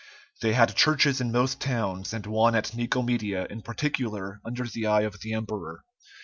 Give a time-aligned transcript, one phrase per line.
[0.41, 5.01] They had churches in most towns, and one at Nicomedia in particular under the eye
[5.01, 5.83] of the emperor.